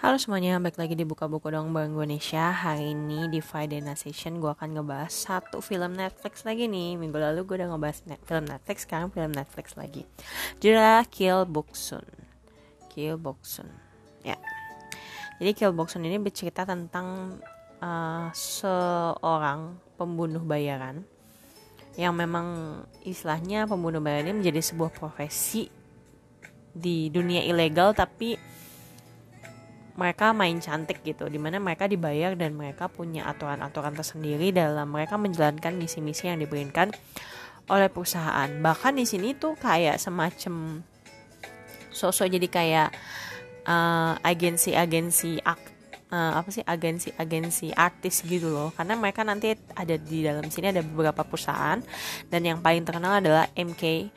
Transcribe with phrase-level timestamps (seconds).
[0.00, 2.56] Halo semuanya, balik lagi di Buka Buku Dong Bang Indonesia.
[2.56, 6.96] Hari ini di Friday Night Session gue akan ngebahas satu film Netflix lagi nih.
[6.96, 10.08] Minggu lalu gue udah ngebahas net film Netflix, sekarang film Netflix lagi.
[10.56, 12.08] Judulnya Kill Boksun
[12.88, 13.68] Kill Boksun
[14.24, 14.40] Ya.
[15.36, 17.36] Jadi Kill Boksun ini bercerita tentang
[17.84, 21.04] uh, seorang pembunuh bayaran
[22.00, 22.46] Yang memang
[23.04, 25.68] istilahnya pembunuh bayaran ini menjadi sebuah profesi
[26.72, 28.48] di dunia ilegal tapi
[29.98, 35.18] mereka main cantik gitu di mana mereka dibayar dan mereka punya aturan-aturan tersendiri dalam mereka
[35.18, 36.94] menjalankan misi-misi yang diberikan
[37.70, 38.50] oleh perusahaan.
[38.50, 40.82] Bahkan di sini tuh kayak semacam
[41.90, 42.88] sosok jadi kayak
[43.66, 45.60] uh, agensi-agensi ak
[46.10, 48.74] uh, apa sih agensi-agensi artis gitu loh.
[48.74, 51.78] Karena mereka nanti ada di dalam sini ada beberapa perusahaan
[52.28, 54.10] dan yang paling terkenal adalah MK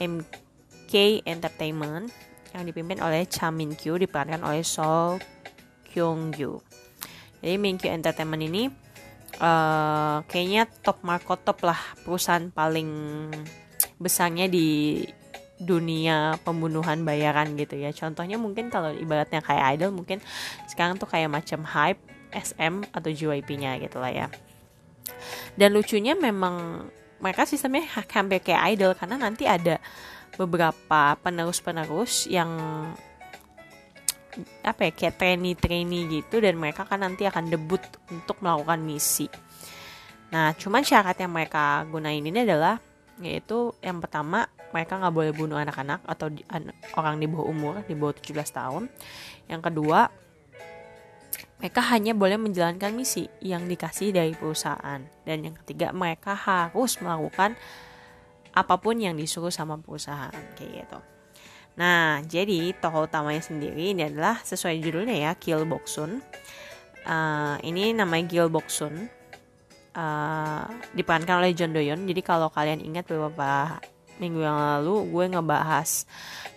[0.00, 0.94] MK
[1.26, 5.18] Entertainment yang dipimpin oleh Cha Min Kyu diperankan oleh So
[5.86, 6.58] Kyung Gyu.
[7.40, 8.68] Jadi Min Kyu Entertainment ini
[9.40, 12.88] uh, kayaknya top marko top lah perusahaan paling
[14.00, 15.00] besarnya di
[15.60, 17.92] dunia pembunuhan bayaran gitu ya.
[17.92, 20.18] Contohnya mungkin kalau ibaratnya kayak idol mungkin
[20.66, 22.00] sekarang tuh kayak macam hype,
[22.32, 24.26] SM atau JYP-nya gitu lah ya.
[25.54, 26.88] Dan lucunya memang
[27.20, 29.76] mereka sistemnya hampir kayak idol karena nanti ada
[30.38, 32.50] beberapa penerus-penerus yang
[34.62, 39.26] apa ya kayak trainee-trainee gitu dan mereka kan nanti akan debut untuk melakukan misi.
[40.30, 42.78] Nah, cuman syarat yang mereka gunain ini adalah
[43.20, 47.74] yaitu yang pertama mereka nggak boleh bunuh anak-anak atau di, an, orang di bawah umur
[47.84, 48.82] di bawah 17 tahun.
[49.50, 50.00] Yang kedua,
[51.60, 55.02] mereka hanya boleh menjalankan misi yang dikasih dari perusahaan.
[55.26, 57.58] Dan yang ketiga, mereka harus melakukan
[58.50, 60.98] apa pun yang disuruh sama perusahaan kayak gitu.
[61.78, 66.18] Nah, jadi tokoh utamanya sendiri ini adalah sesuai judulnya ya, Gil Boksun.
[67.06, 69.08] Uh, ini namanya Gil Boksun.
[69.90, 72.06] Uh, diperankan oleh John Doyon.
[72.06, 73.80] Jadi kalau kalian ingat beberapa
[74.20, 76.04] minggu yang lalu gue ngebahas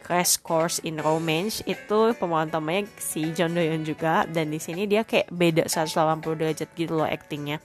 [0.00, 5.04] Crash Course in Romance itu pemeran utamanya si John Doyon juga dan di sini dia
[5.06, 7.62] kayak beda 180 derajat gitu loh actingnya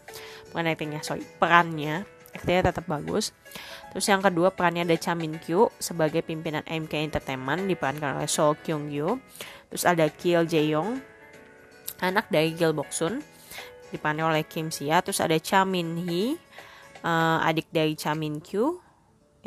[0.51, 3.31] bukan actingnya sorry perannya aktingnya tetap bagus
[3.95, 8.51] Terus yang kedua perannya ada Cha Min Kyu sebagai pimpinan MK Entertainment diperankan oleh So
[8.59, 9.23] Kyung Gyu.
[9.71, 10.99] Terus ada Kil Jae Yong
[12.03, 13.23] anak dari Gil Boksun
[13.95, 14.99] diperankan oleh Kim Sia.
[14.99, 16.35] Terus ada Cha Min Hee
[17.07, 18.83] uh, adik dari Cha Min Kyu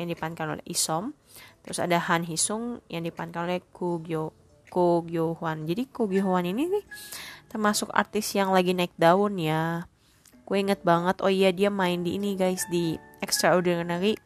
[0.01, 1.13] yang diperankan oleh Isom.
[1.61, 4.33] Terus ada Han Hee Sung yang diperankan oleh Ko Gyo
[4.73, 5.69] Ko Gyo Hwan.
[5.69, 6.85] Jadi Ko Gyo Hwan ini nih
[7.53, 9.85] termasuk artis yang lagi naik daun ya.
[10.49, 14.17] Gue inget banget, oh iya dia main di ini guys di Extraordinary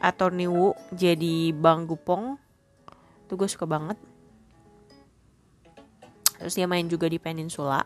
[0.00, 2.40] atau Niwu jadi Bang Gupong.
[3.28, 4.00] Tuh gue suka banget.
[6.40, 7.84] Terus dia main juga di Peninsula.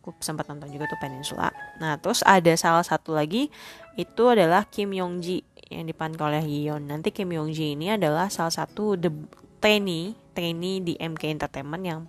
[0.00, 1.52] Gue sempat nonton juga tuh Peninsula.
[1.76, 3.52] Nah terus ada salah satu lagi
[4.00, 6.88] itu adalah Kim Yong Ji yang diperankan oleh Yeon.
[6.88, 9.12] Nanti Kim Yong Ji ini adalah salah satu the
[9.60, 12.00] trainee trainee di MK Entertainment yang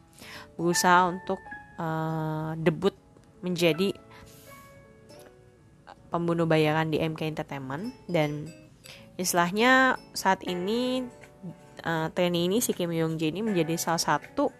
[0.56, 1.40] berusaha untuk
[1.76, 2.96] uh, debut
[3.44, 3.92] menjadi
[6.14, 8.46] pembunuh bayaran di MK Entertainment dan
[9.18, 11.02] istilahnya saat ini
[11.82, 14.54] uh, trainee ini si Kim Yong Jae ini menjadi salah satu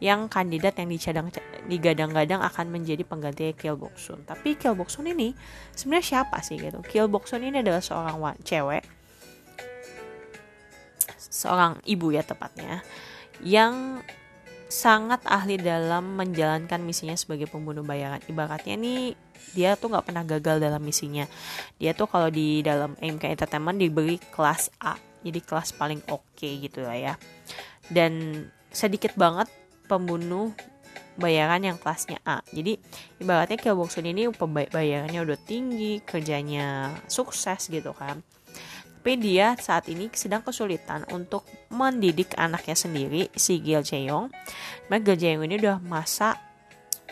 [0.00, 1.28] yang kandidat yang dicadang
[1.68, 4.24] digadang-gadang akan menjadi pengganti Kill Boksun.
[4.24, 5.36] Tapi Kill Boksun ini
[5.76, 6.80] sebenarnya siapa sih gitu?
[6.84, 8.84] Kill Boksun ini adalah seorang cewek,
[11.16, 12.80] seorang ibu ya tepatnya,
[13.44, 14.00] yang
[14.70, 18.22] sangat ahli dalam menjalankan misinya sebagai pembunuh bayangan.
[18.30, 19.18] Ibaratnya nih
[19.50, 21.26] dia tuh nggak pernah gagal dalam misinya.
[21.76, 26.62] Dia tuh kalau di dalam MK Entertainment diberi kelas A jadi kelas paling oke okay
[26.62, 27.14] gitu lah ya.
[27.90, 29.50] Dan sedikit banget
[29.90, 30.54] pembunuh
[31.18, 32.40] bayaran yang kelasnya A.
[32.54, 32.78] Jadi
[33.18, 33.76] ibaratnya Kill
[34.06, 34.30] ini
[34.70, 38.22] bayarannya udah tinggi kerjanya sukses gitu kan
[39.00, 44.28] tapi dia saat ini sedang kesulitan untuk mendidik anaknya sendiri si Gil Jae-yong.
[44.92, 46.36] Nah, Gil Jae-yong ini udah masa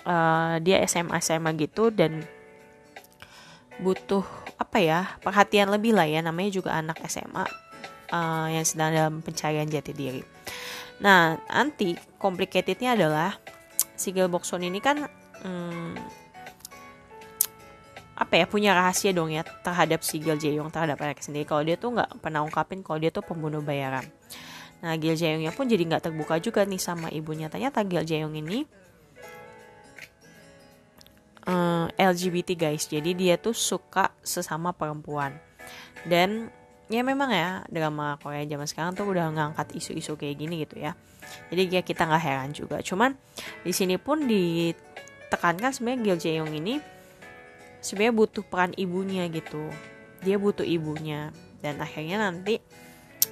[0.05, 2.29] uh, dia SMA SMA gitu dan
[3.81, 4.21] butuh
[4.61, 7.49] apa ya perhatian lebih lah ya namanya juga anak SMA uh,
[8.13, 10.21] eh, yang sedang dalam pencarian jati diri.
[11.01, 13.33] Nah nanti complicatednya adalah
[13.97, 15.09] si Gilboxon ini kan
[15.41, 15.97] hmm,
[18.19, 21.47] apa ya punya rahasia dong ya terhadap si Gil Jaeyong terhadap anaknya sendiri.
[21.47, 24.03] Kalau dia tuh nggak pernah ungkapin kalau dia tuh pembunuh bayaran.
[24.83, 27.47] Nah Gil Jaeyongnya pun jadi nggak terbuka juga nih sama ibunya.
[27.47, 28.67] Ternyata Gil Jaeyong ini
[31.47, 32.91] uh, eh, LGBT guys.
[32.91, 35.39] Jadi dia tuh suka sesama perempuan.
[36.03, 36.51] Dan
[36.91, 40.99] ya memang ya drama Korea zaman sekarang tuh udah ngangkat isu-isu kayak gini gitu ya.
[41.55, 42.83] Jadi ya kita nggak heran juga.
[42.83, 43.15] Cuman
[43.63, 46.98] di sini pun ditekankan sebenarnya Gil Jae Young ini
[47.81, 49.71] sebenarnya butuh peran ibunya gitu.
[50.23, 51.31] Dia butuh ibunya.
[51.59, 52.63] Dan akhirnya nanti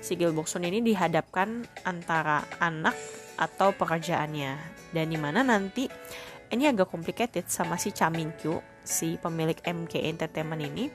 [0.02, 2.94] si Gil Boksun ini dihadapkan antara anak
[3.38, 4.58] atau pekerjaannya.
[4.90, 5.86] Dan di mana nanti
[6.50, 10.86] ini agak complicated sama si Cha Min Kyu si pemilik MK Entertainment ini.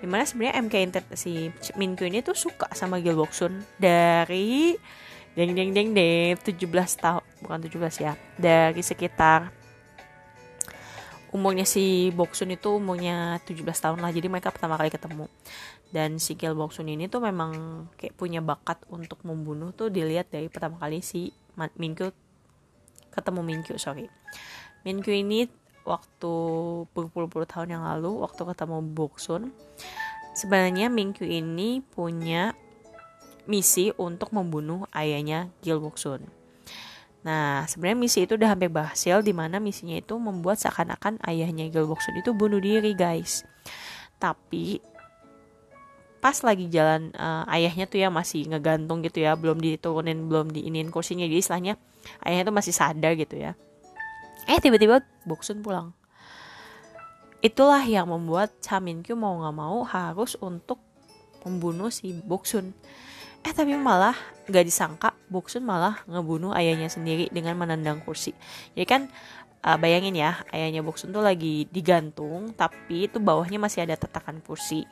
[0.00, 4.72] Di mana sebenarnya MK Inter si Min Kyu ini tuh suka sama Gil Boksun dari
[5.36, 6.66] deng deng deng deng 17
[6.98, 9.54] tahun bukan 17 ya dari sekitar
[11.30, 15.30] umurnya si Boksun itu umurnya 17 tahun lah jadi mereka pertama kali ketemu
[15.94, 20.50] dan si Gil Boksun ini tuh memang kayak punya bakat untuk membunuh tuh dilihat dari
[20.50, 21.30] pertama kali si
[21.78, 22.10] Min Kyu
[23.14, 24.10] ketemu Min Kyu sorry
[24.82, 25.46] Min Kyu ini
[25.86, 26.34] waktu
[26.92, 29.54] berpuluh-puluh tahun yang lalu waktu ketemu Boksun
[30.34, 32.54] sebenarnya Mingkyu ini punya
[33.50, 36.39] misi untuk membunuh ayahnya Gil Boksun.
[37.20, 41.84] Nah, sebenarnya misi itu udah hampir berhasil di mana misinya itu membuat seakan-akan ayahnya Gil
[41.84, 43.44] Boksun itu bunuh diri, guys.
[44.16, 44.80] Tapi
[46.20, 50.88] pas lagi jalan uh, ayahnya tuh ya masih ngegantung gitu ya, belum diturunin, belum diinin
[50.88, 51.28] kursinya.
[51.28, 51.74] Jadi istilahnya
[52.24, 53.52] ayahnya tuh masih sadar gitu ya
[54.48, 55.92] eh tiba-tiba Boksun pulang
[57.40, 60.80] itulah yang membuat Cha Min Kyu mau nggak mau harus untuk
[61.44, 62.76] membunuh si Boksun
[63.44, 64.16] eh tapi malah
[64.50, 68.34] gak disangka Boksun malah ngebunuh ayahnya sendiri dengan menendang kursi.
[68.74, 69.02] Jadi kan
[69.62, 74.84] uh, bayangin ya ayahnya Boksun tuh lagi digantung tapi itu bawahnya masih ada tetakan kursi.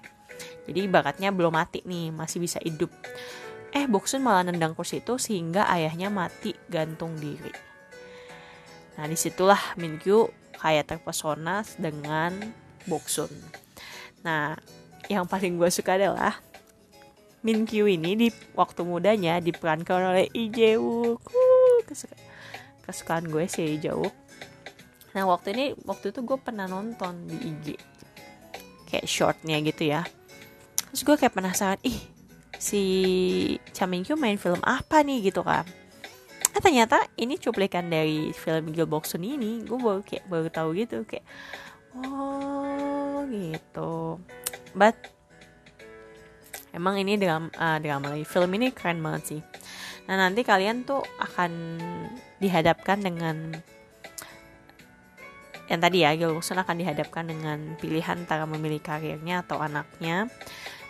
[0.70, 2.92] Jadi ibaratnya belum mati nih masih bisa hidup.
[3.74, 7.50] Eh Boksun malah nendang kursi itu sehingga ayahnya mati gantung diri.
[8.96, 12.38] Nah di situlah Minkyu kayak terpesona dengan
[12.86, 13.30] Boksun.
[14.22, 14.54] Nah
[15.10, 16.38] yang paling gue suka adalah
[17.46, 21.22] Minkyu ini di waktu mudanya diperankan oleh Lee Jae-wook.
[21.30, 22.16] Uh, kesuka
[22.84, 24.14] kesukaan gue sih Lee Jae-wook.
[25.14, 27.66] Nah waktu ini waktu itu gue pernah nonton di IG
[28.88, 30.02] kayak shortnya gitu ya.
[30.90, 32.18] Terus gue kayak penasaran, ih
[32.58, 32.82] si
[33.70, 35.62] Cha Min-kyu main film apa nih gitu kan
[36.58, 41.06] eh ternyata ini cuplikan dari film Gil Boksun ini gue baru kayak baru tahu gitu
[41.06, 41.22] kayak
[42.02, 44.18] oh gitu
[44.74, 44.98] but
[46.78, 48.22] emang ini drama uh, drama lagi.
[48.22, 49.40] Film ini keren banget sih.
[50.06, 51.52] Nah nanti kalian tuh akan
[52.38, 53.58] dihadapkan dengan
[55.68, 60.32] yang tadi ya Gil Boksun akan dihadapkan dengan pilihan antara memilih karirnya atau anaknya.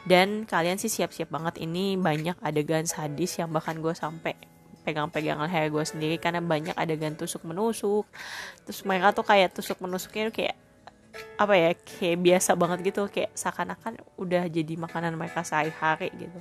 [0.06, 1.58] Dan kalian sih siap-siap banget.
[1.58, 4.38] Ini banyak adegan sadis yang bahkan gue sampai
[4.86, 6.16] pegang-pegang leher gue sendiri.
[6.22, 8.06] Karena banyak adegan tusuk menusuk
[8.62, 10.54] terus mereka tuh kayak tusuk menusuknya kayak
[11.38, 16.38] apa ya kayak biasa banget gitu kayak seakan-akan udah jadi makanan mereka sehari-hari gitu.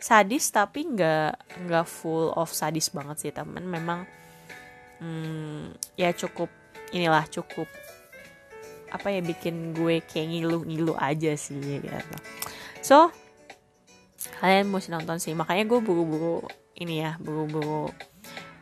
[0.00, 3.64] Sadis tapi nggak nggak full of sadis banget sih temen.
[3.64, 4.08] Memang
[5.00, 6.48] hmm, ya cukup
[6.94, 7.68] inilah cukup
[8.94, 11.90] apa ya bikin gue kayak ngilu-ngilu aja sih gitu
[12.78, 13.10] so
[14.38, 15.32] kalian mesti nonton sih.
[15.36, 16.44] Makanya gue buru-buru
[16.78, 17.90] ini ya buru-buru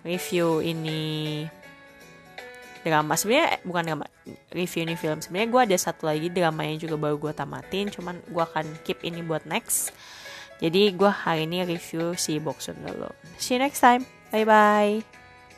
[0.07, 1.47] review ini
[2.83, 3.15] drama.
[3.15, 4.02] Sebenarnya bukan drama
[4.55, 5.19] review ini film.
[5.19, 9.03] Sebenarnya gue ada satu lagi drama yang juga baru gue tamatin cuman gue akan keep
[9.03, 9.95] ini buat next.
[10.63, 13.11] Jadi gue hari ini review si Boxon dulu.
[13.39, 14.07] See you next time.
[14.31, 15.22] Bye bye